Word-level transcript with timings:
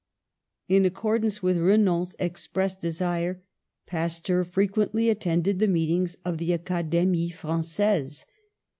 In 0.67 0.83
accordance 0.83 1.43
with 1.43 1.59
Renan's 1.59 2.15
expressed 2.17 2.81
desire, 2.81 3.43
Pasteur 3.85 4.43
frequently 4.43 5.09
attended 5.11 5.59
the 5.59 5.67
meetings 5.67 6.17
of 6.25 6.39
the 6.39 6.53
Academie 6.55 7.29
Frangaise. 7.29 8.25